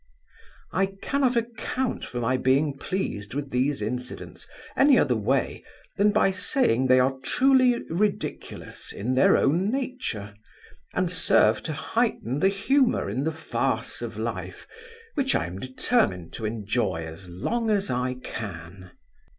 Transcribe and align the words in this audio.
I 0.71 0.87
cannot 0.87 1.35
account 1.35 2.03
for 2.05 2.19
my 2.19 2.35
being 2.35 2.75
pleased 2.75 3.35
with 3.35 3.51
these 3.51 3.83
incidents, 3.83 4.47
any 4.75 4.97
other 4.97 5.15
way, 5.15 5.63
than 5.97 6.11
by 6.11 6.31
saying 6.31 6.87
they 6.87 6.99
are 6.99 7.19
truly 7.21 7.83
ridiculous 7.87 8.91
in 8.91 9.13
their 9.13 9.37
own 9.37 9.69
nature, 9.69 10.33
and 10.95 11.11
serve 11.11 11.61
to 11.61 11.73
heighten 11.73 12.39
the 12.39 12.49
humour 12.49 13.11
in 13.11 13.25
the 13.25 13.31
farce 13.31 14.01
of 14.01 14.17
life, 14.17 14.67
which 15.13 15.35
I 15.35 15.45
am 15.45 15.59
determined 15.59 16.33
to 16.33 16.45
enjoy 16.45 17.05
as 17.05 17.29
long 17.29 17.69
as 17.69 17.91
I 17.91 18.15
can. 18.15 18.89